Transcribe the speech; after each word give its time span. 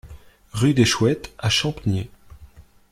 Rue 0.53 0.73
des 0.73 0.83
Chouettes 0.85 1.31
à 1.37 1.49
Champniers 1.51 2.09